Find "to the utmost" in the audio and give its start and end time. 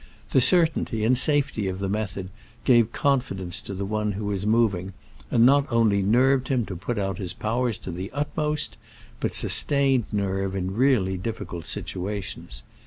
7.77-8.77